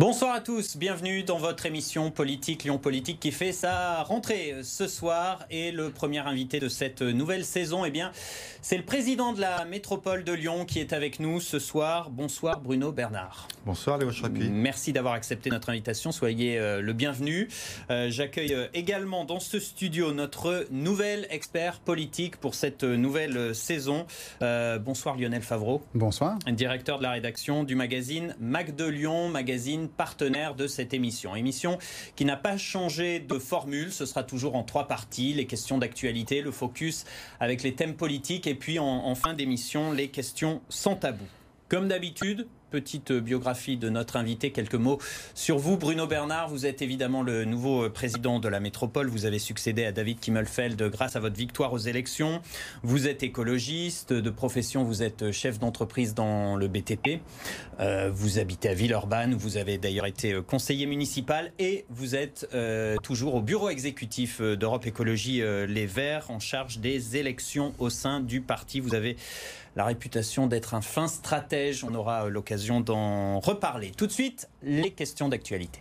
[0.00, 4.86] Bonsoir à tous, bienvenue dans votre émission politique Lyon Politique qui fait sa rentrée ce
[4.86, 8.10] soir et le premier invité de cette nouvelle saison, eh bien,
[8.62, 12.08] c'est le président de la métropole de Lyon qui est avec nous ce soir.
[12.08, 13.46] Bonsoir Bruno Bernard.
[13.66, 14.48] Bonsoir Léo Chrapi.
[14.48, 17.48] Merci d'avoir accepté notre invitation, soyez euh, le bienvenu.
[17.90, 24.06] Euh, j'accueille euh, également dans ce studio notre nouvel expert politique pour cette nouvelle saison.
[24.40, 25.82] bonsoir Lionel Favreau.
[25.94, 26.38] Bonsoir.
[26.46, 31.36] Directeur de la rédaction du magazine Mac de Lyon, magazine partenaire de cette émission.
[31.36, 31.78] Émission
[32.16, 36.40] qui n'a pas changé de formule, ce sera toujours en trois parties, les questions d'actualité,
[36.40, 37.04] le focus
[37.40, 41.24] avec les thèmes politiques et puis en, en fin d'émission, les questions sans tabou.
[41.68, 44.98] Comme d'habitude, petite biographie de notre invité, quelques mots
[45.34, 45.76] sur vous.
[45.76, 49.08] Bruno Bernard, vous êtes évidemment le nouveau président de la métropole.
[49.08, 52.40] Vous avez succédé à David Kimmelfeld grâce à votre victoire aux élections.
[52.82, 57.20] Vous êtes écologiste de profession, vous êtes chef d'entreprise dans le BTP.
[57.80, 62.96] Euh, vous habitez à Villeurbanne, vous avez d'ailleurs été conseiller municipal et vous êtes euh,
[63.02, 68.20] toujours au bureau exécutif d'Europe Écologie euh, Les Verts en charge des élections au sein
[68.20, 68.80] du parti.
[68.80, 69.16] Vous avez
[69.76, 71.84] la réputation d'être un fin stratège.
[71.84, 73.92] On aura l'occasion d'en reparler.
[73.96, 75.80] Tout de suite, les questions d'actualité.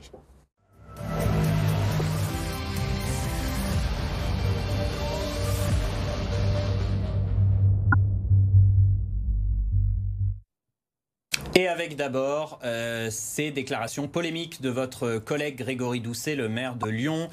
[11.55, 16.87] Et avec d'abord euh, ces déclarations polémiques de votre collègue Grégory Doucet, le maire de
[16.87, 17.27] Lyon,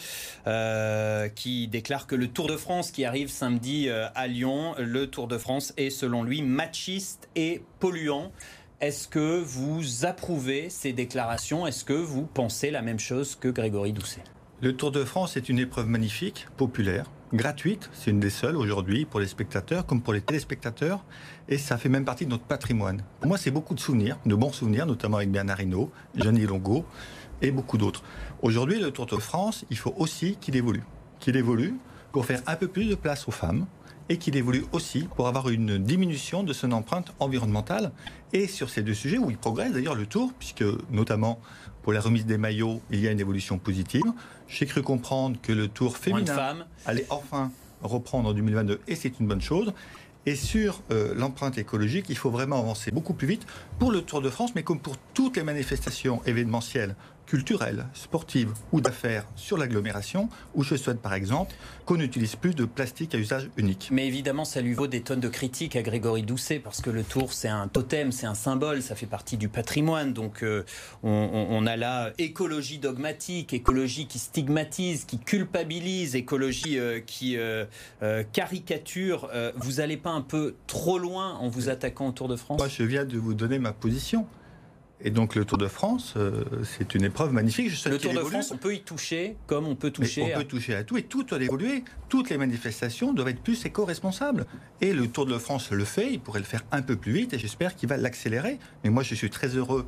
[0.46, 5.08] euh, qui déclare que le Tour de France qui arrive samedi euh, à Lyon, le
[5.08, 8.32] Tour de France est selon lui machiste et polluant.
[8.80, 11.66] Est-ce que vous approuvez ces déclarations?
[11.66, 14.22] Est-ce que vous pensez la même chose que Grégory Doucet?
[14.62, 17.90] Le Tour de France est une épreuve magnifique, populaire, gratuite.
[17.92, 21.04] C'est une des seules aujourd'hui pour les spectateurs comme pour les téléspectateurs.
[21.50, 23.02] Et ça fait même partie de notre patrimoine.
[23.20, 26.86] Pour moi, c'est beaucoup de souvenirs, de bons souvenirs, notamment avec Bernard Hinault, Jeannie Longo
[27.42, 28.02] et beaucoup d'autres.
[28.40, 30.84] Aujourd'hui, le Tour de France, il faut aussi qu'il évolue.
[31.20, 31.74] Qu'il évolue
[32.10, 33.66] pour faire un peu plus de place aux femmes
[34.08, 37.92] et qu'il évolue aussi pour avoir une diminution de son empreinte environnementale.
[38.32, 41.40] Et sur ces deux sujets où il progresse d'ailleurs le Tour, puisque notamment
[41.82, 44.04] pour la remise des maillots, il y a une évolution positive.
[44.48, 49.26] J'ai cru comprendre que le Tour féminin allait enfin reprendre en 2022 et c'est une
[49.26, 49.72] bonne chose.
[50.28, 53.46] Et sur euh, l'empreinte écologique, il faut vraiment avancer beaucoup plus vite
[53.78, 58.80] pour le Tour de France, mais comme pour toutes les manifestations événementielles culturelles, sportives ou
[58.80, 61.54] d'affaires sur l'agglomération, où je souhaite par exemple
[61.84, 63.88] qu'on n'utilise plus de plastique à usage unique.
[63.92, 67.02] Mais évidemment, ça lui vaut des tonnes de critiques à Grégory Doucet, parce que le
[67.02, 70.12] tour, c'est un totem, c'est un symbole, ça fait partie du patrimoine.
[70.12, 70.64] Donc euh,
[71.02, 77.64] on, a là écologie dogmatique, écologie qui stigmatise, qui culpabilise, écologie euh, qui euh,
[78.32, 79.30] caricature.
[79.56, 82.58] vous n'allez pas un peu trop loin en vous attaquant au Tour de France?
[82.58, 84.26] Moi, je viens de vous donner ma position.
[85.00, 87.70] Et donc le Tour de France, euh, c'est une épreuve magnifique.
[87.84, 90.22] le Tour de France, on peut y toucher comme on peut toucher.
[90.22, 91.84] on peut toucher à tout et tout doit évoluer.
[92.08, 94.46] Toutes les manifestations doivent être plus éco-responsables.
[94.80, 97.34] Et le Tour de France le fait, il pourrait le faire un peu plus vite
[97.34, 98.58] et j'espère qu'il va l'accélérer.
[98.84, 99.86] Mais moi je suis très heureux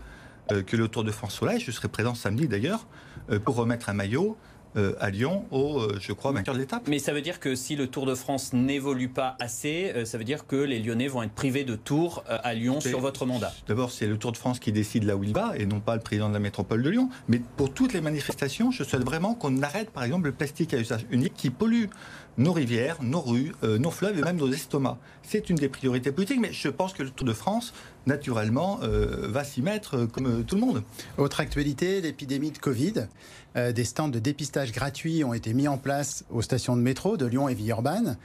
[0.52, 2.86] euh, que le Tour de France soit là et je serai présent samedi d'ailleurs
[3.30, 4.36] euh, pour remettre un maillot
[4.76, 6.88] euh, à Lyon au, euh, je crois, vainqueur de l'étape.
[6.88, 10.18] Mais ça veut dire que si le Tour de France n'évolue pas assez, euh, ça
[10.18, 13.52] veut dire que les Lyonnais vont être privés de tours à Lyon sur votre mandat
[13.66, 15.94] D'abord, c'est le Tour de France qui décide là où il va et non pas
[15.94, 17.08] le président de la métropole de Lyon.
[17.28, 20.78] Mais pour toutes les manifestations, je souhaite vraiment qu'on arrête, par exemple, le plastique à
[20.78, 21.86] usage unique qui pollue
[22.38, 24.96] nos rivières, nos rues, nos fleuves et même nos estomacs.
[25.22, 27.74] C'est une des priorités politiques, mais je pense que le Tour de France,
[28.06, 30.82] naturellement, va s'y mettre comme tout le monde.
[31.18, 33.08] Autre actualité, l'épidémie de Covid.
[33.56, 37.16] Euh, des stands de dépistage gratuits ont été mis en place aux stations de métro
[37.16, 38.16] de Lyon et Villeurbanne.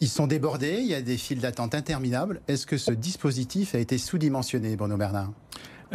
[0.00, 2.40] Ils sont débordés, il y a des files d'attente interminables.
[2.48, 5.32] Est-ce que ce dispositif a été sous-dimensionné, Bruno Bernard?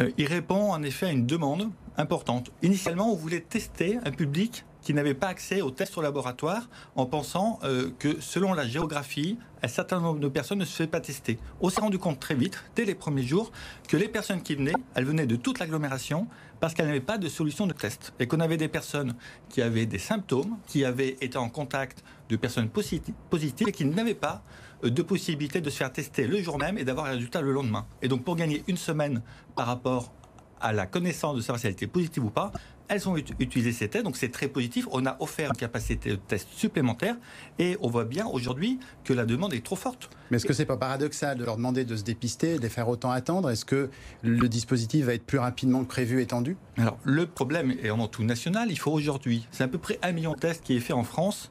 [0.00, 2.50] Euh, Il répond en effet à une demande importante.
[2.62, 7.04] Initialement, on voulait tester un public qui n'avaient pas accès aux tests au laboratoire en
[7.04, 11.02] pensant euh, que selon la géographie, un certain nombre de personnes ne se fait pas
[11.02, 11.38] tester.
[11.60, 13.52] On s'est rendu compte très vite, dès les premiers jours,
[13.86, 16.26] que les personnes qui venaient, elles venaient de toute l'agglomération
[16.58, 18.14] parce qu'elles n'avaient pas de solution de test.
[18.18, 19.14] Et qu'on avait des personnes
[19.50, 24.14] qui avaient des symptômes, qui avaient été en contact de personnes positives et qui n'avaient
[24.14, 24.42] pas
[24.84, 27.52] euh, de possibilité de se faire tester le jour même et d'avoir un résultat le
[27.52, 27.84] lendemain.
[28.00, 29.20] Et donc pour gagner une semaine
[29.54, 30.14] par rapport
[30.62, 32.52] à la connaissance de savoir si positive ou pas,
[32.88, 34.86] elles ont utilisé ces tests, donc c'est très positif.
[34.90, 37.16] On a offert une capacité de test supplémentaire
[37.58, 40.10] et on voit bien aujourd'hui que la demande est trop forte.
[40.30, 42.88] Mais est-ce que c'est pas paradoxal de leur demander de se dépister, de les faire
[42.88, 43.50] autant attendre?
[43.50, 43.90] Est-ce que
[44.22, 46.56] le dispositif va être plus rapidement que prévu étendu?
[46.76, 48.68] Alors le problème est avant tout national.
[48.70, 51.04] Il faut aujourd'hui, c'est à peu près un million de tests qui est fait en
[51.04, 51.50] France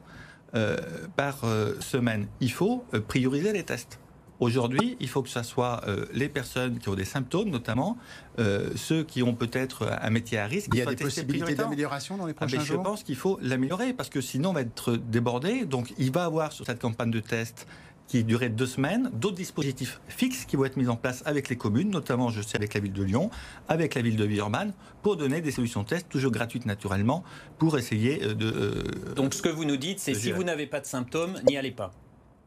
[0.54, 0.76] euh,
[1.16, 2.26] par euh, semaine.
[2.40, 3.98] Il faut euh, prioriser les tests.
[4.40, 7.96] Aujourd'hui, il faut que ce soit euh, les personnes qui ont des symptômes, notamment
[8.38, 10.68] euh, ceux qui ont peut-être un métier à risque.
[10.72, 13.38] Il y a des possibilités d'amélioration dans les ah, prochains jours Je pense qu'il faut
[13.42, 15.64] l'améliorer parce que sinon on va être débordé.
[15.64, 17.66] Donc il va y avoir sur cette campagne de test
[18.06, 21.56] qui durait deux semaines, d'autres dispositifs fixes qui vont être mis en place avec les
[21.56, 23.30] communes, notamment, je sais, avec la ville de Lyon,
[23.68, 27.22] avec la ville de Villeurbanne, pour donner des solutions de test, toujours gratuites naturellement,
[27.58, 29.14] pour essayer euh, de...
[29.14, 31.70] Donc ce que vous nous dites, c'est si vous n'avez pas de symptômes, n'y allez
[31.70, 31.92] pas.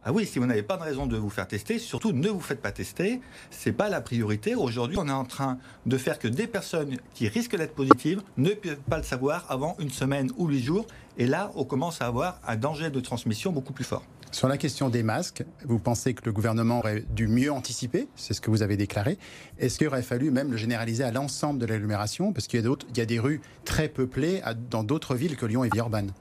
[0.03, 2.39] Ah oui, si vous n'avez pas de raison de vous faire tester, surtout ne vous
[2.39, 3.21] faites pas tester.
[3.51, 4.55] C'est pas la priorité.
[4.55, 8.49] Aujourd'hui, on est en train de faire que des personnes qui risquent d'être positives ne
[8.49, 10.87] peuvent pas le savoir avant une semaine ou huit jours.
[11.19, 14.03] Et là, on commence à avoir un danger de transmission beaucoup plus fort.
[14.31, 18.07] Sur la question des masques, vous pensez que le gouvernement aurait dû mieux anticiper?
[18.15, 19.19] C'est ce que vous avez déclaré.
[19.59, 22.33] Est-ce qu'il aurait fallu même le généraliser à l'ensemble de l'agglomération?
[22.33, 25.69] Parce qu'il y, y, a des rues très peuplées dans d'autres villes que Lyon et
[25.69, 26.11] Villeurbanne.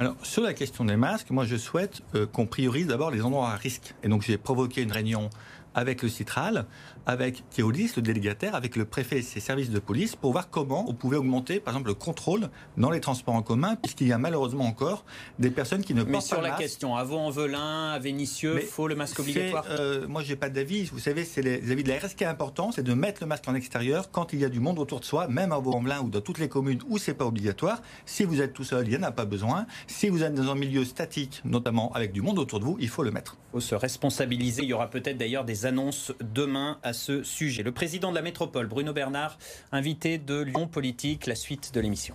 [0.00, 3.50] Alors, sur la question des masques, moi, je souhaite euh, qu'on priorise d'abord les endroits
[3.50, 3.94] à risque.
[4.02, 5.28] Et donc, j'ai provoqué une réunion
[5.74, 6.66] avec le Citral,
[7.06, 10.84] avec Théolis, le délégataire, avec le préfet et ses services de police, pour voir comment
[10.88, 14.18] on pouvait augmenter, par exemple, le contrôle dans les transports en commun, puisqu'il y a
[14.18, 15.04] malheureusement encore
[15.38, 16.18] des personnes qui ne portent pas.
[16.18, 19.64] Mais sur la question, à Vaux-en-Velin, à Vénissieux, il faut le masque obligatoire?
[19.70, 20.84] euh, Moi, j'ai pas d'avis.
[20.84, 23.26] Vous savez, c'est les avis de la RS qui est important, c'est de mettre le
[23.26, 26.00] masque en extérieur quand il y a du monde autour de soi, même à Vaux-en-Velin
[26.02, 27.80] ou dans toutes les communes où c'est pas obligatoire.
[28.06, 29.66] Si vous êtes tout seul, il n'y en a pas besoin.
[29.86, 32.88] Si vous êtes dans un milieu statique, notamment avec du monde autour de vous, il
[32.88, 33.36] faut le mettre.
[33.48, 34.62] Il faut se responsabiliser.
[34.62, 37.62] Il y aura peut-être d'ailleurs des annonces demain à ce sujet.
[37.62, 39.38] Le président de la métropole, Bruno Bernard,
[39.72, 42.14] invité de Lyon Politique, la suite de l'émission.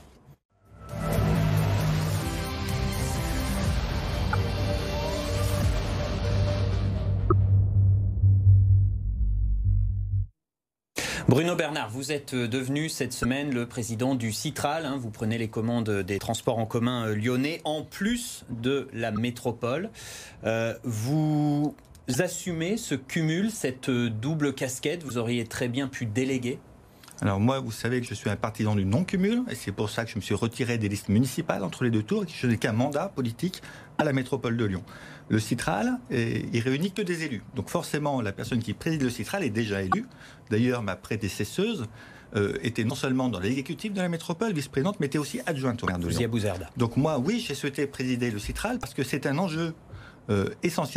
[11.28, 14.86] Bruno Bernard, vous êtes devenu cette semaine le président du Citral.
[14.86, 14.96] Hein.
[14.98, 19.90] vous prenez les commandes des transports en commun euh, lyonnais en plus de la métropole.
[20.44, 21.76] Euh, vous
[22.20, 26.60] assumez ce cumul, cette double casquette Vous auriez très bien pu déléguer?
[27.22, 30.04] Alors moi, vous savez que je suis un partisan du non-cumul, et c'est pour ça
[30.04, 32.46] que je me suis retiré des listes municipales entre les deux tours, et que je
[32.46, 33.62] n'ai qu'un mandat politique
[33.98, 34.84] à la métropole de Lyon.
[35.30, 37.42] Le Citral, il réunit que des élus.
[37.56, 40.06] Donc forcément, la personne qui préside le Citral est déjà élue.
[40.52, 41.86] D'ailleurs, ma prédécesseuse
[42.36, 45.88] euh, était non seulement dans l'exécutif de la métropole, vice-présidente, mais était aussi adjointe au
[45.88, 46.30] maire de Lyon.
[46.76, 49.74] Donc moi, oui, j'ai souhaité présider le Citral parce que c'est un enjeu
[50.30, 50.50] euh,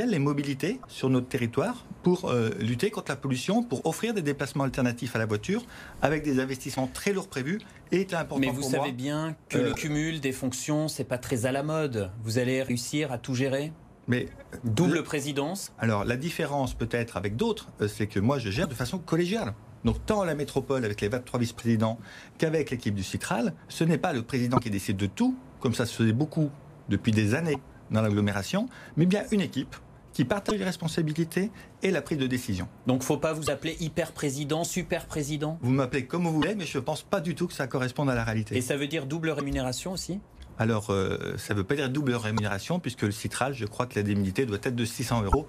[0.06, 4.64] les mobilités sur notre territoire, pour euh, lutter contre la pollution, pour offrir des déplacements
[4.64, 5.64] alternatifs à la voiture,
[6.02, 7.60] avec des investissements très lourds prévus,
[7.92, 11.46] est important Mais vous savez bien que le euh, cumul des fonctions, c'est pas très
[11.46, 12.10] à la mode.
[12.22, 13.72] Vous allez réussir à tout gérer
[14.10, 14.26] mais
[14.64, 15.70] double présidence.
[15.78, 19.52] Alors la différence peut-être avec d'autres, c'est que moi je gère de façon collégiale.
[19.84, 21.98] Donc tant la métropole avec les 23 vice-présidents
[22.38, 25.84] qu'avec l'équipe du Citral, ce n'est pas le président qui décide de tout, comme ça
[25.84, 26.50] se faisait beaucoup
[26.88, 27.58] depuis des années
[27.90, 29.76] dans l'agglomération, mais bien une équipe
[30.12, 31.50] qui partage les responsabilités
[31.82, 32.66] et la prise de décision.
[32.88, 35.58] Donc, faut pas vous appeler hyper président, super président?
[35.62, 38.10] Vous m'appelez comme vous voulez, mais je ne pense pas du tout que ça corresponde
[38.10, 38.56] à la réalité.
[38.56, 40.18] Et ça veut dire double rémunération aussi?
[40.58, 43.94] Alors, euh, ça ne veut pas dire double rémunération, puisque le citral, je crois que
[43.94, 45.46] la l'indemnité doit être de 600 euros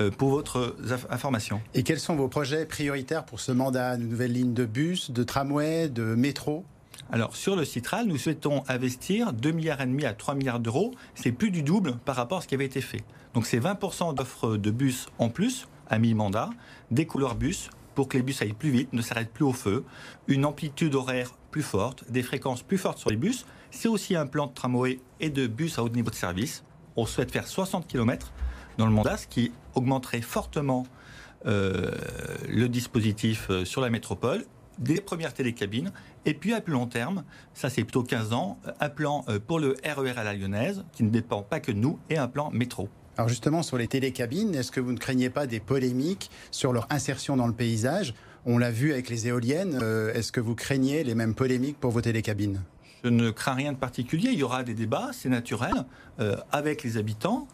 [0.00, 0.76] euh, pour votre
[1.08, 1.62] information.
[1.72, 3.96] Et quels sont vos projets prioritaires pour ce mandat?
[3.96, 6.66] De nouvelles lignes de bus, de tramway, de métro?
[7.12, 10.94] Alors sur le Citral, nous souhaitons investir 2 milliards à 3 milliards d'euros.
[11.14, 13.02] C'est plus du double par rapport à ce qui avait été fait.
[13.34, 16.50] Donc c'est 20% d'offres de bus en plus à mi-mandat,
[16.90, 19.84] des couleurs bus pour que les bus aillent plus vite, ne s'arrêtent plus au feu,
[20.28, 23.44] une amplitude horaire plus forte, des fréquences plus fortes sur les bus.
[23.72, 26.64] C'est aussi un plan de tramway et de bus à haut niveau de service.
[26.96, 28.32] On souhaite faire 60 km
[28.78, 30.86] dans le mandat, ce qui augmenterait fortement
[31.46, 31.90] euh,
[32.48, 34.44] le dispositif euh, sur la métropole
[34.80, 35.92] des premières télécabines,
[36.24, 37.22] et puis à plus long terme,
[37.54, 40.84] ça c'est plutôt 15 ans, un plan euh, pour le RER e à la lyonnaise,
[40.92, 42.88] qui ne dépend pas que de nous, et un plan métro.
[43.16, 46.86] Alors justement, sur les télécabines, est-ce que vous ne craignez pas des polémiques sur leur
[46.90, 48.14] insertion dans le paysage?
[48.46, 51.90] On l'a vu avec les éoliennes, euh, est-ce que vous craignez les mêmes polémiques pour
[51.90, 52.62] vos télécabines?
[53.04, 55.72] Je ne crains rien de particulier, il y aura des débats, c'est naturel,
[56.20, 57.46] euh, avec les habitants,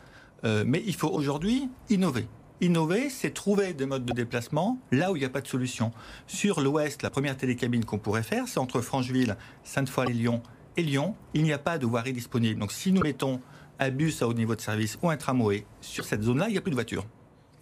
[0.64, 2.28] mais il faut aujourd'hui innover.
[2.62, 5.92] Innover, c'est trouver des modes de déplacement là où il n'y a pas de solution.
[6.26, 10.42] Sur l'ouest, la première télécabine qu'on pourrait faire, c'est entre Francheville, Sainte-Foy-les-Lyon
[10.78, 11.14] et Lyon.
[11.34, 12.58] Il n'y a pas de voirie disponible.
[12.58, 13.42] Donc si nous mettons
[13.78, 16.58] un bus à haut niveau de service ou un tramway sur cette zone-là, il n'y
[16.58, 17.04] a plus de voiture.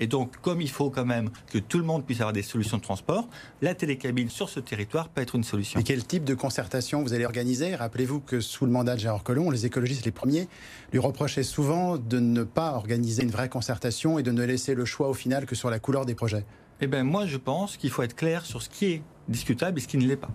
[0.01, 2.79] Et donc, comme il faut quand même que tout le monde puisse avoir des solutions
[2.79, 3.29] de transport,
[3.63, 5.79] la télécabine sur ce territoire peut être une solution.
[5.79, 7.77] Et quel type de concertation vous allez organiser?
[7.77, 10.49] Rappelez-vous que sous le mandat de Gérard Collomb, les écologistes les premiers
[10.93, 14.85] lui reprochaient souvent de ne pas organiser une vraie concertation et de ne laisser le
[14.85, 16.45] choix au final que sur la couleur des projets.
[16.81, 19.81] Eh bien, moi, je pense qu'il faut être clair sur ce qui est discutable et
[19.81, 20.31] ce qui ne l'est pas.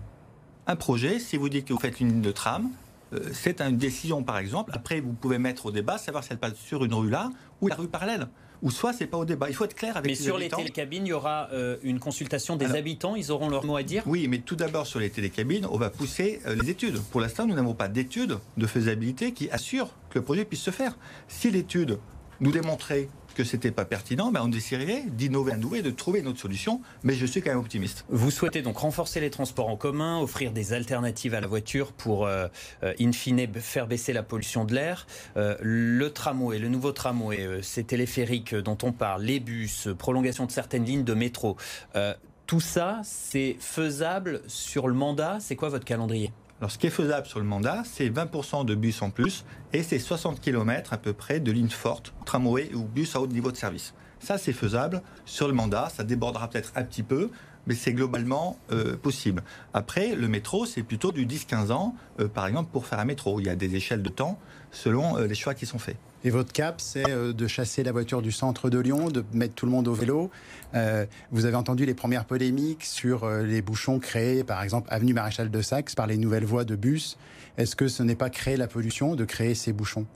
[0.66, 2.70] Un projet, si vous dites que vous faites une ligne de tram,
[3.12, 4.70] euh, c'est une décision, par exemple.
[4.74, 7.68] Après, vous pouvez mettre au débat, savoir si elle passe sur une rue là ou
[7.68, 8.28] la rue parallèle.
[8.62, 9.48] Ou soit c'est pas au débat.
[9.48, 10.56] Il faut être clair avec mais les sur habitants.
[10.58, 13.76] les télécabines, il y aura euh, une consultation des Alors- habitants, ils auront leur mot
[13.76, 17.00] à dire Oui, mais tout d'abord sur les télécabines, on va pousser euh, les études.
[17.10, 20.70] Pour l'instant, nous n'avons pas d'études de faisabilité qui assurent que le projet puisse se
[20.70, 20.96] faire.
[21.28, 21.98] Si l'étude
[22.40, 26.20] nous démontrait que c'était pas pertinent, ben on déciderait d'innover à nouveau et de trouver
[26.20, 26.80] une autre solution.
[27.02, 28.04] Mais je suis quand même optimiste.
[28.08, 32.26] Vous souhaitez donc renforcer les transports en commun, offrir des alternatives à la voiture pour,
[32.26, 32.48] euh,
[32.82, 35.06] euh, in fine, faire baisser la pollution de l'air.
[35.36, 39.94] Euh, le tramway, le nouveau tramway, euh, ces téléphériques dont on parle, les bus, euh,
[39.94, 41.56] prolongation de certaines lignes de métro.
[41.96, 42.14] euh,
[42.46, 45.38] tout ça, c'est faisable sur le mandat?
[45.38, 46.32] C'est quoi votre calendrier?
[46.60, 49.82] Alors, ce qui est faisable sur le mandat, c'est 20% de bus en plus et
[49.82, 53.50] c'est 60 km à peu près de lignes fortes, tramway ou bus à haut niveau
[53.50, 53.94] de service.
[54.18, 55.88] Ça, c'est faisable sur le mandat.
[55.88, 57.30] Ça débordera peut-être un petit peu,
[57.66, 59.42] mais c'est globalement euh, possible.
[59.72, 63.40] Après, le métro, c'est plutôt du 10-15 ans, euh, par exemple, pour faire un métro.
[63.40, 64.38] Il y a des échelles de temps
[64.70, 65.96] selon euh, les choix qui sont faits.
[66.22, 69.54] Et votre cap, c'est euh, de chasser la voiture du centre de Lyon, de mettre
[69.54, 70.30] tout le monde au vélo.
[70.74, 75.14] Euh, vous avez entendu les premières polémiques sur euh, les bouchons créés, par exemple, avenue
[75.14, 77.16] Maréchal de Saxe, par les nouvelles voies de bus.
[77.56, 80.06] Est-ce que ce n'est pas créer la pollution de créer ces bouchons?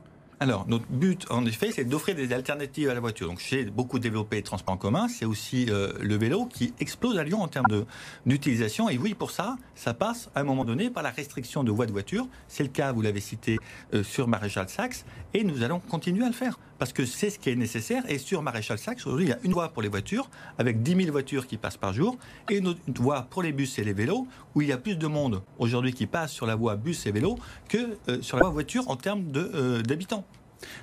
[0.44, 3.28] Alors, notre but, en effet, c'est d'offrir des alternatives à la voiture.
[3.28, 5.08] Donc, j'ai beaucoup développé les transports en commun.
[5.08, 7.86] C'est aussi euh, le vélo qui explose à Lyon en termes
[8.26, 8.90] d'utilisation.
[8.90, 11.86] Et oui, pour ça, ça passe à un moment donné par la restriction de voies
[11.86, 12.28] de voiture.
[12.46, 13.58] C'est le cas, vous l'avez cité,
[13.94, 15.06] euh, sur Maréchal Saxe.
[15.32, 16.58] Et nous allons continuer à le faire.
[16.78, 18.02] Parce que c'est ce qui est nécessaire.
[18.08, 20.28] Et sur Maréchal Saxe, aujourd'hui, il y a une voie pour les voitures,
[20.58, 22.16] avec 10 000 voitures qui passent par jour,
[22.50, 24.96] et une autre voie pour les bus et les vélos, où il y a plus
[24.96, 27.38] de monde aujourd'hui qui passe sur la voie bus et vélo
[27.68, 30.24] que euh, sur la voie voiture en termes euh, d'habitants.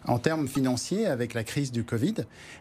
[0.07, 2.15] En termes financiers, avec la crise du Covid,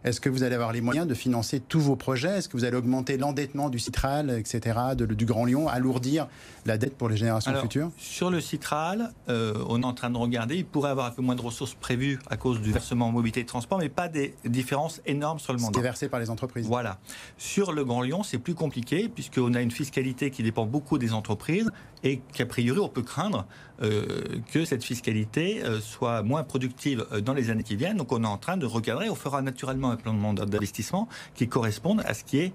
[0.04, 2.38] est-ce que vous allez avoir les moyens de financer tous vos projets?
[2.38, 6.28] Est-ce que vous allez augmenter l'endettement du Citral, etc., de- du Grand Lyon, alourdir
[6.66, 7.90] la dette pour les générations Alors, futures?
[7.96, 10.56] Sur le Citral, euh, on est en train de regarder.
[10.56, 13.40] Il pourrait avoir un peu moins de ressources prévues à cause du versement en mobilité
[13.40, 15.78] et transport, mais pas des différences énormes sur le mandat.
[15.78, 16.66] est versé par les entreprises.
[16.66, 16.98] Voilà.
[17.38, 21.12] Sur le Grand Lyon, c'est plus compliqué puisqu'on a une fiscalité qui dépend beaucoup des
[21.12, 21.70] entreprises
[22.02, 23.46] et qu'a priori, on peut craindre
[23.80, 27.96] que cette fiscalité euh, soit moins productive euh, dans les années qui viennent.
[27.96, 29.08] Donc, on est en train de recadrer.
[29.08, 32.52] On fera naturellement un plan de mandat d'investissement qui corresponde à ce qui est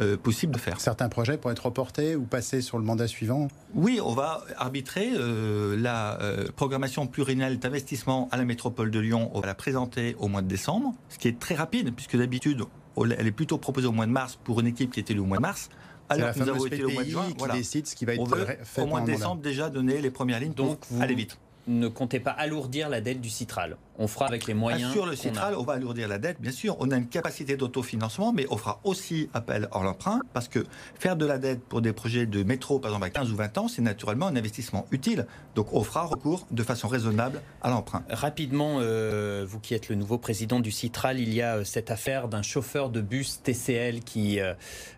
[0.00, 0.80] euh, possible de faire.
[0.80, 3.48] Certains projets pourraient être reportés ou passés sur le mandat suivant?
[3.74, 9.28] Oui, on va arbitrer euh, la euh, programmation pluriannuelle d'investissement à la métropole de Lyon.
[9.34, 12.62] On va la présenter au mois de décembre, ce qui est très rapide, puisque d'habitude,
[12.96, 15.26] elle est plutôt proposée au mois de mars pour une équipe qui était élue au
[15.26, 15.68] mois de mars.
[16.08, 17.26] Alors que nous avons été au mois de juin.
[17.28, 17.54] qui Voilà.
[17.54, 20.10] décide ce qui va être On veut, fait au mois de décembre, déjà donner les
[20.10, 21.38] premières lignes Donc, pour vous- aller vite.
[21.66, 23.76] Ne comptez pas alourdir la dette du Citral.
[23.98, 24.92] On fera avec les moyens.
[24.92, 25.16] Sur le.
[25.16, 26.76] Citral, on va alourdir la dette, bien sûr.
[26.78, 30.64] On a une capacité d'autofinancement, mais on fera aussi appel à l'emprunt, parce que
[30.98, 33.58] faire de la dette pour des projets de métro, par exemple, à 15 ou 20
[33.58, 35.26] ans, c'est naturellement un investissement utile.
[35.54, 38.04] Donc on fera recours de façon raisonnable à l'emprunt.
[38.08, 41.90] Rapidement, euh, vous qui êtes le nouveau président du Citral, il y a euh, cette
[41.90, 44.54] affaire d'un chauffeur de bus TCL qui euh,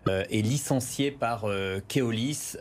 [0.07, 2.55] est licencié par euh, Keolis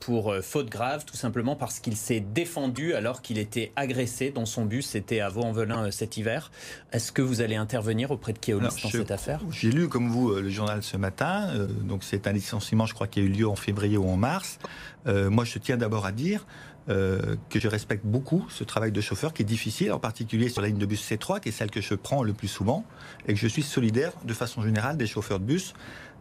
[0.00, 4.64] pour faute grave, tout simplement parce qu'il s'est défendu alors qu'il était agressé dans son
[4.64, 4.86] bus.
[4.86, 6.50] C'était à Vaux-en-Velin euh, cet hiver.
[6.92, 9.40] Est-ce que vous allez intervenir auprès de Keolis dans je- cette affaire?
[9.50, 12.94] J'ai lu comme vous euh, le journal ce matin, euh, donc c'est un licenciement, je
[12.94, 14.58] crois, qui a eu lieu en février ou en mars.
[15.06, 16.44] Moi, je tiens d'abord à dire
[16.88, 20.62] euh, que je respecte beaucoup ce travail de chauffeur qui est difficile, en particulier sur
[20.62, 22.84] la ligne de bus C3, qui est celle que je prends le plus souvent,
[23.26, 25.74] et que je suis solidaire de façon générale des chauffeurs de bus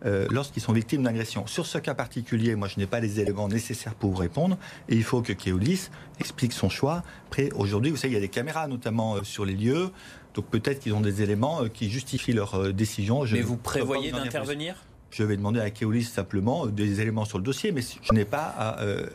[0.05, 1.47] euh, lorsqu'ils sont victimes d'agression.
[1.47, 4.57] Sur ce cas particulier, moi, je n'ai pas les éléments nécessaires pour vous répondre,
[4.89, 7.03] et il faut que Keolis explique son choix.
[7.27, 9.89] Après, aujourd'hui, vous savez, il y a des caméras notamment euh, sur les lieux,
[10.33, 13.25] donc peut-être qu'ils ont des éléments qui justifient leur décision.
[13.25, 14.75] Je Mais vous prévoyez d'intervenir?
[15.09, 18.53] Je vais demander à Keolis simplement des éléments sur le dossier, mais je n'ai pas
[18.57, 19.07] à euh,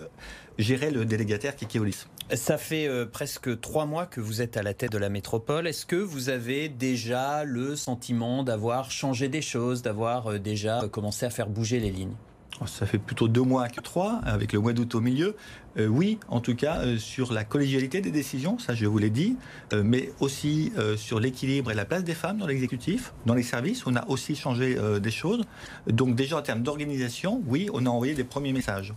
[0.58, 2.06] gérer le délégataire Keolis.
[2.34, 5.66] Ça fait euh, presque trois mois que vous êtes à la tête de la métropole.
[5.66, 10.88] Est-ce que vous avez déjà le sentiment d'avoir changé des choses, d'avoir euh, déjà euh,
[10.88, 12.14] commencé à faire bouger les lignes?
[12.60, 15.36] Oh, Ça fait plutôt deux mois que trois, avec le mois d'août au milieu.
[15.78, 19.10] Euh, oui, en tout cas, euh, sur la collégialité des décisions, ça je vous l'ai
[19.10, 19.36] dit,
[19.72, 23.86] euh, mais aussi sur l'équilibre et la place des femmes dans l'exécutif, dans les services,
[23.86, 25.42] on a aussi changé des choses.
[25.86, 28.94] Donc déjà en termes d'organisation, oui, on a envoyé des premiers messages.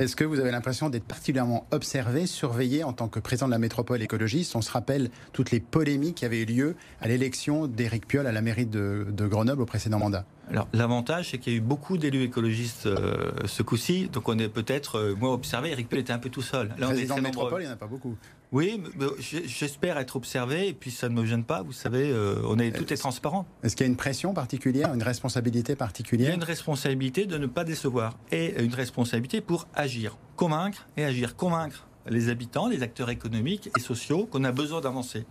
[0.00, 3.60] Est-ce que vous avez l'impression d'être particulièrement observé, surveillé en tant que président de la
[3.60, 4.56] métropole écologiste?
[4.56, 8.32] On se rappelle toutes les polémiques qui avaient eu lieu à l'élection d'Éric Piolle à
[8.32, 10.24] la mairie de, de Grenoble au précédent mandat.
[10.50, 14.36] Alors l'avantage, c'est qu'il y a eu beaucoup d'élus écologistes euh, ce coup-ci, donc on
[14.40, 15.70] est peut-être euh, moins observé.
[15.70, 16.74] Eric Pell était un peu tout seul.
[16.76, 17.44] Là, on est président très de nombreux.
[17.44, 18.16] métropole, il n'y en a pas beaucoup.
[18.54, 18.80] Oui,
[19.18, 21.62] j'espère être observé, et puis ça ne me gêne pas.
[21.62, 23.48] Vous savez, euh, on est tout est transparent.
[23.64, 26.34] Est-ce qu'il y a une pression particulière, une responsabilité Il y a particulière?
[26.36, 31.88] Une responsabilité de ne pas décevoir et une responsabilité pour agir, convaincre et agir, convaincre
[32.08, 35.24] les habitants, les acteurs économiques et sociaux qu'on a besoin d'avancer.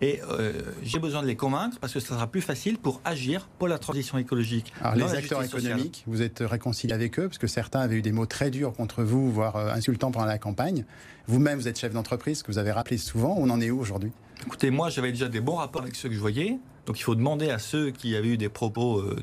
[0.00, 3.48] Et euh, j'ai besoin de les convaincre parce que ça sera plus facile pour agir
[3.58, 4.72] pour la transition écologique.
[4.80, 8.12] Alors les acteurs économiques, vous êtes réconcilié avec eux parce que certains avaient eu des
[8.12, 10.84] mots très durs contre vous, voire euh, insultants pendant la campagne.
[11.26, 13.34] Vous-même, vous êtes chef d'entreprise, que vous avez rappelé souvent.
[13.38, 14.12] On en est où aujourd'hui?
[14.46, 16.58] Écoutez, moi, j'avais déjà des bons rapports avec ceux que je voyais.
[16.86, 19.16] Donc il faut demander à ceux qui avaient eu des propos euh,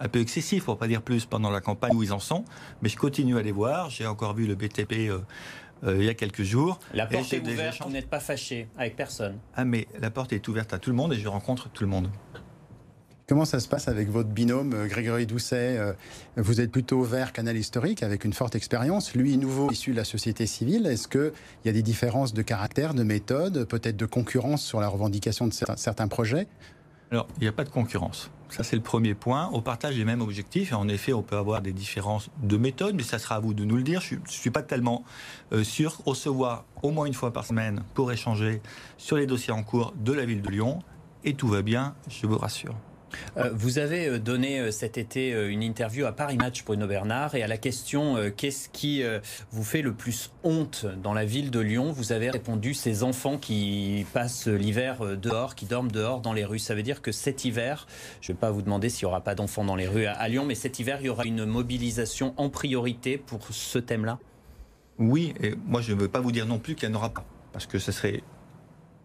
[0.00, 2.44] un peu excessifs, pour pas dire plus, pendant la campagne où ils en sont.
[2.82, 3.90] Mais je continue à les voir.
[3.90, 5.08] J'ai encore vu le BTP.
[5.08, 5.18] Euh,
[5.84, 6.78] il y a quelques jours.
[6.94, 9.38] La porte est ouverte, vous n'êtes pas fâché avec personne.
[9.54, 11.90] Ah mais la porte est ouverte à tout le monde et je rencontre tout le
[11.90, 12.10] monde.
[13.28, 15.80] Comment ça se passe avec votre binôme, Grégory Doucet
[16.36, 19.14] Vous êtes plutôt vert canal historique, avec une forte expérience.
[19.16, 20.86] Lui, nouveau, issu de la société civile.
[20.86, 21.32] Est-ce qu'il
[21.64, 25.52] y a des différences de caractère, de méthode, peut-être de concurrence sur la revendication de
[25.52, 26.46] certains projets?
[27.10, 28.30] Alors, il n'y a pas de concurrence.
[28.48, 29.48] Ça, c'est le premier point.
[29.52, 30.72] On partage les mêmes objectifs.
[30.72, 33.64] En effet, on peut avoir des différences de méthode, mais ça sera à vous de
[33.64, 34.00] nous le dire.
[34.00, 35.04] Je ne suis pas tellement
[35.52, 36.00] euh, sûr.
[36.06, 38.60] On se voit au moins une fois par semaine pour échanger
[38.98, 40.80] sur les dossiers en cours de la ville de Lyon.
[41.24, 42.74] Et tout va bien, je vous rassure.
[43.36, 47.34] Euh, vous avez euh, donné euh, cet été une interview à Paris Match, Bruno Bernard,
[47.34, 49.02] et à la question qu'est-ce qui
[49.50, 51.92] vous fait le plus honte dans la ville de Lyon?
[51.92, 56.58] Vous avez répondu ces enfants qui passent l'hiver dehors, qui dorment dehors dans les rues.
[56.58, 57.86] Ça veut dire que cet hiver,
[58.20, 60.28] je ne vais pas vous demander s'il n'y aura pas d'enfants dans les rues à,
[60.28, 64.18] Lyon, mais cet hiver, il y aura une mobilisation en priorité pour ce thème-là?
[64.98, 67.10] Oui, et moi je ne veux pas vous dire non plus qu'il n'y en aura
[67.10, 68.22] pas, parce que ce serait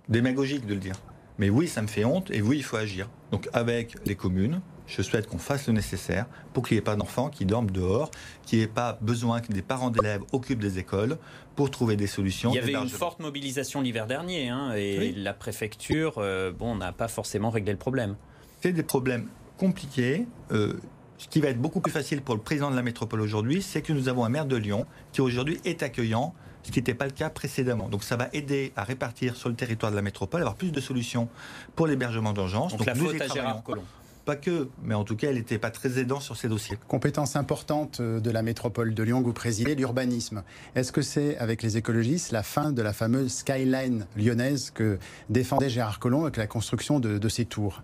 [0.10, 0.96] démagogique de le dire.
[1.38, 3.10] Mais oui, ça me fait honte et oui, il faut agir.
[3.32, 6.96] Donc avec les communes, je souhaite qu'on fasse le nécessaire pour qu'il n'y ait pas
[6.96, 8.12] d'enfants qui dorment dehors,
[8.46, 11.18] qu'il n'y ait pas besoin que des parents d'élèves occupent des écoles
[11.56, 12.52] pour trouver des solutions.
[12.52, 16.92] Il y avait une forte mobilisation l'hiver dernier hein, et la préfecture euh, bon, n'a
[16.92, 18.16] pas forcément réglé le problème.
[18.62, 20.26] C'est des problèmes compliqués.
[20.52, 20.74] Euh,
[21.18, 23.82] ce qui va être beaucoup plus facile pour le président de la métropole aujourd'hui, c'est
[23.82, 27.06] que nous avons un maire de Lyon qui aujourd'hui est accueillant ce qui n'était pas
[27.06, 27.89] le cas précédemment.
[27.89, 30.82] Donc ça va aider à répartir sur le territoire de la métropole, avoir plus de
[30.82, 31.28] solutions
[31.76, 32.76] pour l'hébergement d'urgence.
[32.76, 33.84] Donc, la faute à Gérard Collomb
[34.26, 36.78] pas que, mais en tout cas, elle n'était pas très aidante sur ces dossiers.
[36.88, 40.43] Compétence importante de la métropole de Lyon que vous présidez, l'urbanisme.
[40.76, 45.69] Est-ce que c'est, avec les écologistes, la fin de la fameuse skyline lyonnaise que défendait
[45.69, 47.82] Gérard Collomb avec la construction de, de ces tours?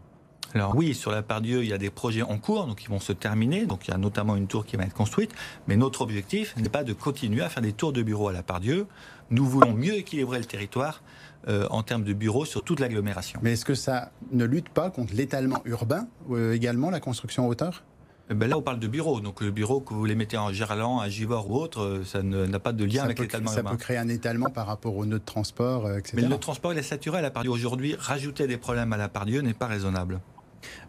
[0.58, 2.90] Alors oui, sur la part Dieu, il y a des projets en cours, donc ils
[2.90, 3.66] vont se terminer.
[3.66, 5.32] Donc il y a notamment une tour qui va être construite.
[5.68, 8.44] Mais notre objectif n'est pas de continuer à faire des tours de bureaux à la
[8.44, 8.88] part Dieu.
[9.30, 11.02] Nous voulons mieux équilibrer le territoire
[11.48, 13.40] euh, en termes de bureaux sur toute l'agglomération.
[13.44, 17.50] Mais est-ce que ça ne lutte pas contre l'étalement urbain euh, également, la construction en
[17.50, 17.84] hauteur?
[18.30, 19.22] Eh ben là, on parle de bureaux.
[19.22, 22.22] Donc, le bureau que vous les mettez en Gerland, à Givor ou autre, euh, ça
[22.22, 23.64] n'a pas de lien avec l'étalement urbain.
[23.64, 26.14] Ça peut créer un étalement par rapport aux nœuds de transport, etc.
[26.16, 27.46] Mais le nœud de transport, il est saturé à la part.
[27.48, 30.20] Aujourd'hui, rajouter des problèmes à la part Dieu n'est pas raisonnable.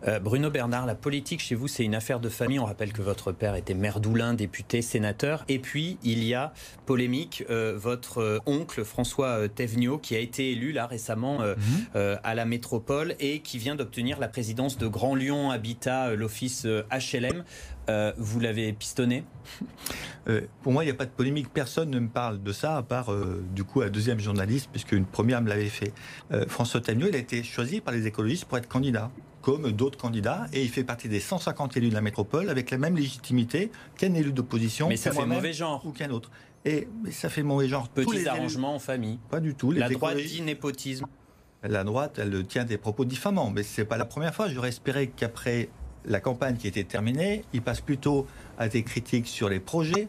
[0.07, 2.59] Euh, Bruno Bernard, la politique chez vous, c'est une affaire de famille.
[2.59, 5.45] On rappelle que votre père était maire d'Oulin, député, sénateur.
[5.49, 6.53] Et puis, il y a
[6.87, 12.19] polémique, euh, votre euh, oncle François Thévenot, qui a été élu là récemment mhm.
[12.23, 17.45] à la métropole et qui vient d'obtenir la présidence de Grand Lyon Habitat, l'office HLM.
[18.17, 19.25] vous l'avez pistonné?
[20.62, 21.49] Pour moi, il n'y a pas de polémique.
[21.53, 23.11] Personne ne me parle de ça, à part
[23.55, 25.93] du coup un deuxième journaliste, puisque une première me l'avait fait.
[26.49, 29.11] François Thévenot, il a été choisi par les écologistes pour être candidat
[29.48, 32.76] comme d'autres candidats, et il fait partie des 150 élus de la métropole avec la
[32.76, 34.88] même légitimité qu'un élu d'opposition.
[34.88, 35.80] Mais ça fait mauvais genre.
[35.87, 36.30] Ou qu'un autre.
[36.66, 37.88] Et ça fait mauvais genre.
[37.88, 39.18] Petits arrangements en famille.
[39.30, 39.70] Pas du tout.
[39.72, 41.06] la droite dit népotisme.
[41.62, 44.48] La droite, elle tient des propos diffamants, mais c'est pas la première fois.
[44.48, 45.70] J'aurais espéré qu'après
[46.04, 48.26] la campagne qui était terminée, il passe plutôt
[48.58, 50.08] à des critiques sur les projets,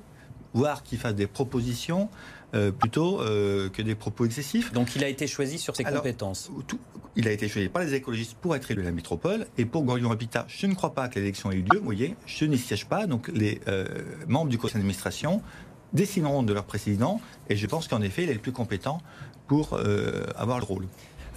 [0.54, 2.10] voire qu'il fasse des propositions
[2.56, 4.72] euh, plutôt euh, que des propos excessifs.
[4.74, 6.50] Donc il a été choisi sur ses compétences.
[7.16, 9.84] il a été choisi par les écologistes pour être élu à la métropole et pour
[9.84, 10.46] Gorion Habitat.
[10.48, 11.78] Je ne crois pas que l'élection ait eu lieu.
[11.78, 13.06] Vous voyez, je n'y siège pas.
[13.06, 13.86] Donc les euh,
[14.28, 15.44] membres du conseil d'administration
[15.94, 19.02] décideront de leur président et je pense qu'en effet, il est le plus compétent
[19.48, 19.80] pour
[20.36, 20.86] avoir le rôle.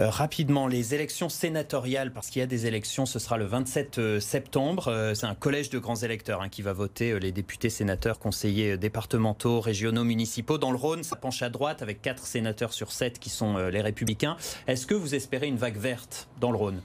[0.00, 3.98] Euh, rapidement, les élections sénatoriales, parce qu'il y a des élections, ce sera le 27
[3.98, 4.88] euh, septembre.
[4.88, 8.78] Euh, c'est un collège de grands électeurs hein, qui va voter les députés, sénateurs, conseillers
[8.78, 10.56] départementaux, régionaux, municipaux.
[10.56, 13.80] Dans le Rhône, ça penche à droite avec 4 sénateurs sur 7 qui sont les
[13.80, 14.36] républicains.
[14.66, 16.80] Est-ce que vous espérez une vague verte dans le Rhône?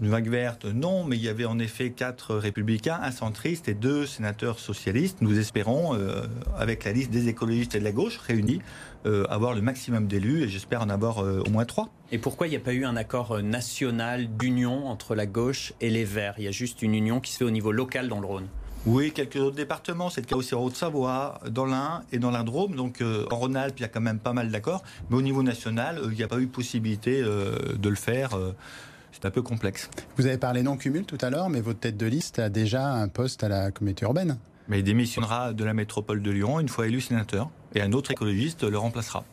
[0.00, 3.74] Une vague verte, non, mais il y avait en effet quatre républicains, un centriste et
[3.74, 5.18] deux sénateurs socialistes.
[5.20, 5.96] Nous espérons,
[6.56, 8.60] avec la liste des écologistes et de la gauche réunis,
[9.06, 11.90] euh, avoir le maximum d'élus et j'espère en avoir euh, au moins trois.
[12.10, 15.74] Et pourquoi il n'y a pas eu un accord euh, national d'union entre la gauche
[15.82, 16.36] et les Verts?
[16.38, 18.46] Il y a juste une union qui se fait au niveau local dans le Rhône.
[18.86, 20.08] Oui, quelques autres départements.
[20.08, 22.76] C'est le cas aussi en Haute-Savoie, dans l'Ain et dans l'Indrôme.
[22.76, 24.82] Donc en Rhône-Alpes, il y a quand même pas mal d'accords.
[25.10, 28.30] Mais au niveau national, il n'y a pas eu possibilité de le faire.
[29.24, 29.88] C'est un peu complexe.
[30.18, 33.08] Vous avez parlé non-cumul tout à l'heure, mais votre tête de liste a déjà un
[33.08, 34.36] poste à la communauté urbaine.
[34.68, 38.10] Mais il démissionnera de la métropole de Lyon une fois élu sénateur et un autre
[38.10, 39.24] écologiste le remplacera.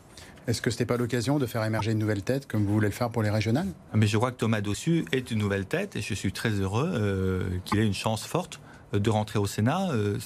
[0.46, 2.88] Est-ce que ce n'était pas l'occasion de faire émerger une nouvelle tête comme vous voulez
[2.88, 3.68] le faire pour les régionales?
[3.92, 6.52] Ah, Mais je crois que Thomas Dossu est une nouvelle tête et je suis très
[6.52, 8.60] heureux euh, qu'il ait une chance forte
[8.94, 9.90] de rentrer au Sénat.
[9.92, 10.18] Euh,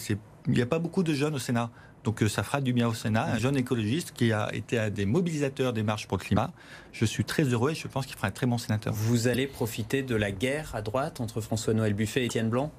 [0.47, 1.71] il n'y a pas beaucoup de jeunes au Sénat.
[2.07, 3.25] Donc ça fera du bien au Sénat.
[3.25, 6.53] Un jeune écologiste qui a été un des mobilisateurs des marches pour le climat.
[6.93, 8.95] Je suis très heureux et je pense qu'il fera un très bon sénateur.
[8.95, 12.71] Vous allez profiter de la guerre à droite entre François-Noël Buffet et Étienne Blanc?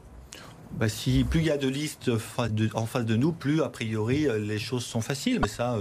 [0.80, 2.10] Bah, si plus il y a de listes
[2.74, 5.40] en face de nous, plus a priori les choses sont faciles.
[5.42, 5.78] Mais ça,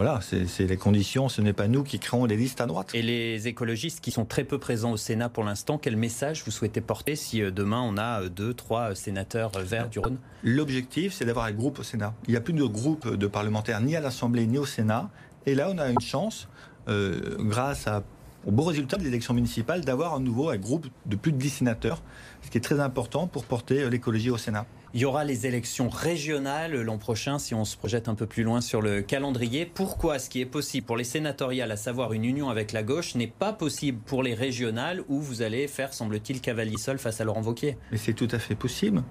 [0.00, 2.88] voilà, c'est les conditions, ce n'est pas nous qui créons les listes à droite.
[2.94, 6.50] Et les écologistes qui sont très peu présents au Sénat pour l'instant, quel message vous
[6.50, 10.16] souhaitez porter si euh, demain on a euh, deux, trois sénateurs euh, verts du Rhône?
[10.42, 12.14] L'objectif, c'est d'avoir un groupe au Sénat.
[12.26, 15.10] Il n'y a plus de groupe de parlementaires ni à l'Assemblée ni au Sénat.
[15.44, 16.48] Et là, on a une chance,
[16.88, 18.02] grâce à
[18.46, 21.50] au beau résultat des élections municipales, d'avoir à nouveau un groupe de plus de 10
[21.50, 22.00] sénateurs,
[22.40, 24.64] ce qui est très important pour porter l'écologie au Sénat.
[24.92, 28.42] Il y aura les élections régionales l'an prochain, si on se projette un peu plus
[28.42, 29.64] loin sur le calendrier.
[29.64, 33.14] Pourquoi ce qui est possible pour les sénatoriales, à savoir une union avec la gauche,
[33.14, 37.24] n'est pas possible pour les régionales où vous allez faire, semble-t-il, cavalier seul face à
[37.24, 37.78] Laurent Wauquiez?
[37.92, 39.04] Mais c'est tout à fait possible.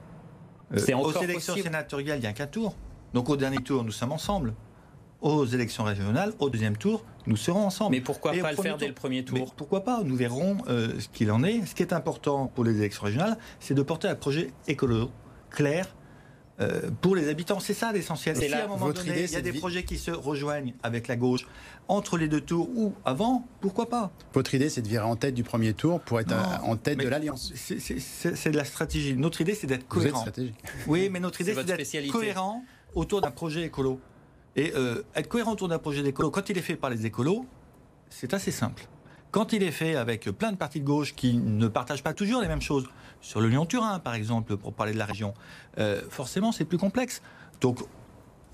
[0.73, 2.75] Euh, aux élections sénatoriales, il n'y a qu'un tour.
[3.13, 4.55] Donc au dernier tour, nous sommes ensemble.
[5.21, 7.91] Aux élections régionales, au deuxième tour, nous serons ensemble.
[7.91, 9.53] Mais pourquoi pas le faire dès le premier tour?
[9.55, 10.01] Pourquoi pas?
[10.03, 11.65] Nous verrons euh, ce qu'il en est.
[11.65, 15.09] Ce qui est important pour les élections régionales, c'est de porter un projet écolo
[15.49, 15.95] clair
[16.61, 17.59] euh, pour les habitants.
[17.59, 18.35] C'est ça l'essentiel.
[18.35, 21.15] Si à un moment donné, il y a des projets qui se rejoignent avec la
[21.15, 21.47] gauche
[21.87, 24.11] entre les deux tours ou avant, pourquoi pas?
[24.33, 27.07] Votre idée, c'est de virer en tête du premier tour pour être en tête de
[27.07, 27.53] l'alliance.
[27.55, 29.15] C'est de la stratégie.
[29.15, 30.25] Notre idée, c'est d'être cohérent.
[30.87, 33.99] Oui, mais notre idée, c'est d'être cohérent autour d'un projet écolo.
[34.55, 37.45] Et euh, être cohérent autour d'un projet d'écolo, quand il est fait par les écolos,
[38.09, 38.87] c'est assez simple.
[39.31, 42.41] Quand il est fait avec plein de partis de gauche qui ne partagent pas toujours
[42.41, 42.87] les mêmes choses,
[43.21, 45.33] sur le Lyon-Turin par exemple, pour parler de la région,
[45.77, 47.21] euh, forcément c'est plus complexe.
[47.61, 47.79] Donc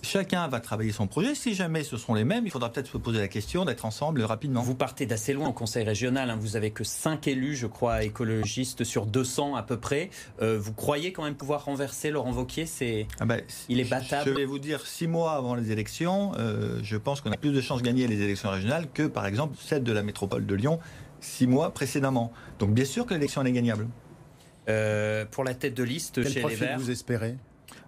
[0.06, 1.34] Chacun va travailler son projet.
[1.34, 4.22] Si jamais ce sont les mêmes, il faudra peut-être se poser la question d'être ensemble
[4.22, 4.62] rapidement.
[4.62, 6.30] Vous partez d'assez loin au Conseil régional.
[6.30, 6.38] Hein.
[6.40, 10.12] Vous avez que 5 élus, je crois, écologistes sur 200 à peu près.
[10.44, 12.68] Euh, vous croyez quand même pouvoir renverser Laurent Vauquier?
[12.68, 14.30] C'est, ah ben, Il est battable.
[14.30, 17.52] Je vais vous dire, six mois avant les élections, euh, je pense qu'on a plus
[17.52, 20.54] de chances de gagner les élections régionales que, par exemple, celle de la métropole de
[20.54, 20.80] Lyon,
[21.20, 22.32] six mois précédemment.
[22.60, 23.88] Donc bien sûr que l'élection est gagnable.
[24.70, 26.80] Euh, pour la tête de liste chez les Verts.
[26.80, 27.38] vous espérez?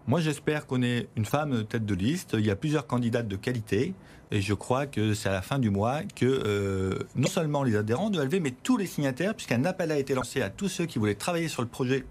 [0.07, 2.35] Moi, j'espère qu'on ait une femme tête de liste.
[2.39, 3.93] Il y a plusieurs candidates de qualité.
[4.31, 7.75] Et je crois que c'est à la fin du mois que euh, non seulement les
[7.75, 10.85] adhérents de LV, mais tous les signataires, puisqu'un appel a été lancé à tous ceux
[10.85, 12.05] qui voulaient travailler sur le projet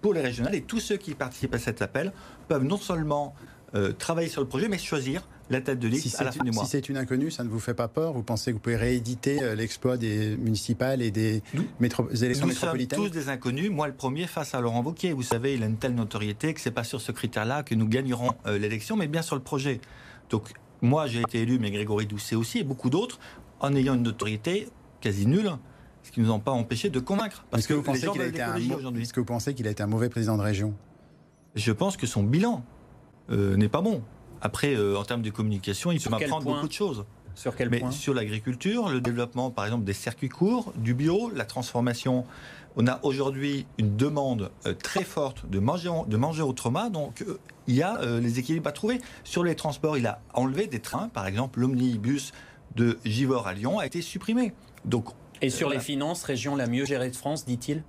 [0.00, 2.12] pour les régionales, et tous ceux qui participent à cet appel
[2.48, 3.34] peuvent non seulement
[3.74, 6.50] euh, travailler sur le projet, mais choisir la tête de liste à la fin du
[6.50, 6.64] mois.
[6.64, 8.12] Si c'est une inconnue, ça ne vous fait pas peur?
[8.12, 11.42] Vous pensez que vous pouvez rééditer euh, l'exploit des municipales et des
[11.80, 13.70] métro élections métropolitaines Nous sommes tous des inconnus.
[13.70, 15.12] Moi, le premier face à Laurent Wauquiez.
[15.12, 17.88] Vous savez, il a une telle notoriété que c'est pas sur ce critère-là que nous
[17.88, 19.80] gagnerons euh, l'élection, mais bien sur le projet.
[20.30, 23.18] Donc, moi, j'ai été élu, mais Grégory Doucet aussi, et beaucoup d'autres,
[23.60, 24.68] en ayant une notoriété
[25.00, 25.52] quasi nulle
[26.06, 27.44] ce qui ne nous a pas empêché de convaincre.
[27.50, 29.82] Parce que, vous pensez qu'il a été un Est-ce que vous pensez qu'il a été
[29.82, 30.72] un mauvais président de région?
[31.56, 32.64] Je pense que son bilan
[33.30, 34.02] euh, n'est pas bon.
[34.40, 37.04] Après, euh, en termes de communication, il peut m'apprendre beaucoup de choses.
[37.34, 41.30] Sur quel Mais point Sur l'agriculture, le développement, par exemple, des circuits courts, du bio,
[41.34, 42.24] la transformation.
[42.76, 47.24] On a aujourd'hui une demande euh, très forte de manger, de manger autrement, donc
[47.66, 49.00] il y a les équilibres à trouver.
[49.24, 52.32] Sur les transports, il a enlevé des trains, par exemple, l'omnibus
[52.76, 54.52] de Givor à Lyon a été supprimé.
[54.84, 55.08] Donc,
[55.42, 57.82] Et sur les finances, région la mieux gérée de France, dit-il?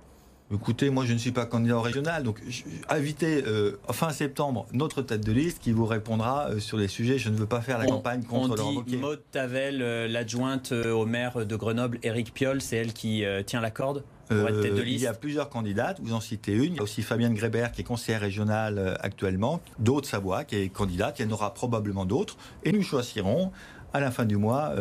[0.52, 2.40] Écoutez, moi je ne suis pas candidat au régional, donc
[2.88, 7.18] invitez euh, fin septembre notre tête de liste qui vous répondra euh, sur les sujets.
[7.18, 11.04] Je ne veux pas faire la campagne contre on dit Maud Tavel, euh, l'adjointe au
[11.04, 14.80] maire de Grenoble, Éric Piolle, c'est elle qui tient la corde pour être tête de
[14.80, 15.00] liste.
[15.00, 16.74] Il y a plusieurs candidates, vous en citez une.
[16.74, 20.68] Il y a aussi Fabienne Grébert qui est conseillère régionale actuellement, d'autres Savoie qui est
[20.70, 21.18] candidate.
[21.18, 23.52] Il y en aura probablement d'autres, et nous choisirons
[23.92, 24.74] à la fin du mois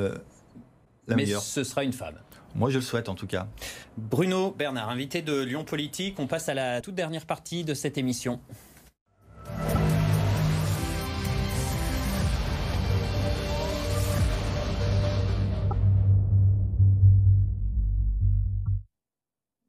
[1.08, 1.42] la Mais meilleure.
[1.42, 2.16] ce sera une femme.
[2.58, 3.48] Moi, je le souhaite en tout cas.
[3.98, 8.00] Bruno Bernard, invité de Lyon Politique, on passe à la toute dernière partie de cette
[8.00, 8.40] émission.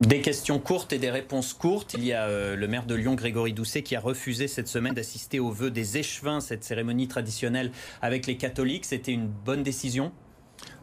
[0.00, 1.92] Des questions courtes et des réponses courtes.
[1.92, 4.94] Il y a euh, le maire de Lyon, Grégory Doucet, qui a refusé cette semaine
[4.94, 7.70] d'assister au vœu des échevins, cette cérémonie traditionnelle
[8.00, 8.86] avec les catholiques.
[8.86, 10.10] C'était une bonne décision?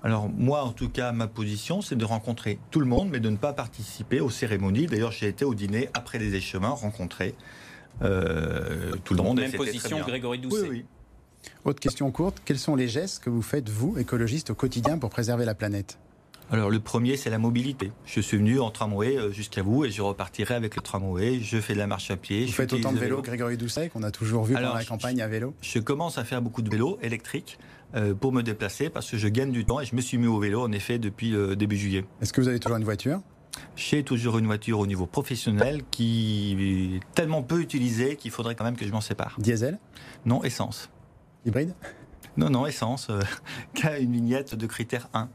[0.06, 3.32] Alors moi, en tout cas, ma position, c'est de rencontrer tout le monde, mais de
[3.32, 4.86] ne pas participer aux cérémonies.
[4.86, 7.34] D'ailleurs, j'ai été au dîner après les échevins, rencontrer
[8.04, 9.39] euh, tout le monde.
[9.39, 10.62] Même position, Grégory Doucet.
[10.62, 10.86] Oui, oui.
[11.63, 15.10] Autre question courte, quels sont les gestes que vous faites, vous, écologiste, au quotidien pour
[15.10, 15.98] préserver la planète?
[16.52, 17.91] Alors le premier, c'est la mobilité.
[18.06, 21.39] Je suis venu en tramway euh, jusqu'à vous et je repartirai avec le tramway.
[21.39, 22.46] Je fais de la marche à pied.
[22.46, 25.28] Vous faites autant de vélo, Grégory Doucet, qu'on a toujours vu pendant la campagne à
[25.28, 27.85] vélo Je commence à faire beaucoup de vélo électrique euh,
[28.19, 30.39] pour me déplacer parce que je gagne du temps et je me suis mis au
[30.39, 32.05] vélo en effet depuis le début juillet.
[32.21, 33.21] Est-ce que vous avez toujours une voiture?
[33.75, 38.63] J'ai toujours une voiture au niveau professionnel qui est tellement peu utilisée qu'il faudrait quand
[38.63, 39.36] même que je m'en sépare.
[39.39, 39.79] Diesel?
[40.25, 40.89] Non, essence.
[41.45, 41.73] Hybride?
[42.38, 43.21] Non, non, essence, euh,
[43.73, 45.29] qui a une vignette de critère 1.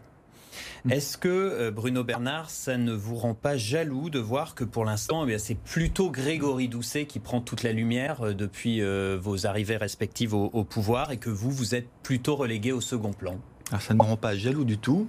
[0.85, 0.93] Mm.
[0.93, 4.85] Est-ce que, euh, Bruno Bernard, ça ne vous rend pas jaloux de voir que pour
[4.85, 9.47] l'instant, eh c'est plutôt Grégory Doucet qui prend toute la lumière euh, depuis euh, vos
[9.47, 13.39] arrivées respectives au, pouvoir et que vous, vous êtes plutôt relégué au second plan?
[13.71, 15.07] Alors ça ne me rend pas jaloux du tout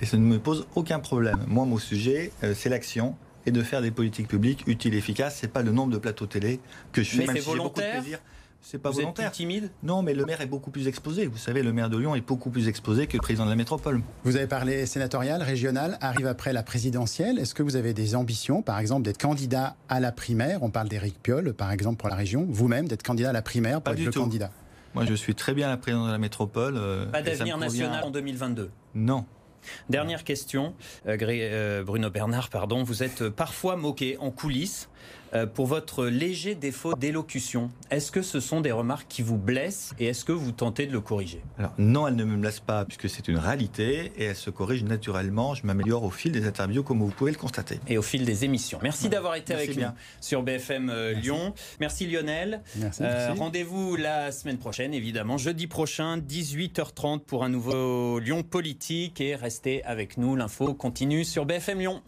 [0.00, 1.44] et ça ne me pose aucun problème.
[1.46, 5.38] Moi, mon sujet, c'est l'action et de faire des politiques publiques utiles et efficaces.
[5.40, 6.60] C'est pas le nombre de plateaux télé
[6.92, 7.26] que je fais.
[7.26, 8.02] Mais c'est volontaire?
[8.68, 9.28] C'est pas vous volontaire.
[9.28, 11.28] Êtes timide Non, mais le maire est beaucoup plus exposé.
[11.28, 13.54] Vous savez, le maire de Lyon est beaucoup plus exposé que le président de la
[13.54, 14.00] métropole.
[14.24, 17.38] Vous avez parlé sénatorial, régional, arrive après la présidentielle.
[17.38, 20.64] Est-ce que vous avez des ambitions, par exemple, d'être candidat à la primaire?
[20.64, 22.44] On parle d'Éric Piolle, par exemple, pour la région.
[22.50, 24.50] Vous-même, d'être candidat à la primaire pour être le candidat?
[24.96, 26.74] Moi, je suis très bien la présidente de la métropole.
[26.76, 29.26] Euh, pas d'avenir national en 2022 Non.
[29.88, 30.74] Dernière question,
[31.06, 32.82] euh, euh, Bruno Bernard, pardon.
[32.82, 34.88] Vous êtes parfois moqué en coulisses
[35.54, 37.70] pour votre léger défaut d'élocution.
[37.90, 40.92] Est-ce que ce sont des remarques qui vous blessent et est-ce que vous tentez de
[40.92, 41.42] le corriger?
[41.58, 44.84] Alors non, elle ne me blesse pas puisque c'est une réalité et elle se corrige
[44.84, 45.54] naturellement.
[45.54, 47.80] Je m'améliore au fil des interviews comme vous pouvez le constater.
[47.88, 48.78] Et au fil des émissions.
[48.82, 49.86] Merci d'avoir été avec nous
[50.20, 51.54] sur BFM euh, Lyon.
[51.80, 52.62] Merci Lionel.
[52.76, 53.02] Merci.
[53.02, 59.34] Euh, rendez-vous la semaine prochaine, évidemment, jeudi prochain, 18h30 pour un nouveau Lyon politique et
[59.34, 60.36] restez avec nous.
[60.36, 62.02] L'info continue sur BFM Lyon.